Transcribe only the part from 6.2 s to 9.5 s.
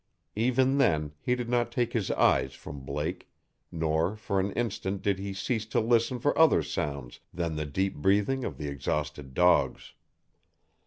other sounds than the deep breathing of the exhausted